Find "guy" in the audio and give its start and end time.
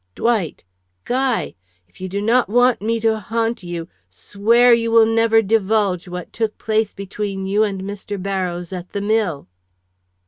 1.05-1.53